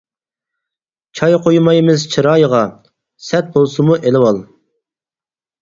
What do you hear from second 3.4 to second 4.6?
بولسىمۇ ئېلىۋال.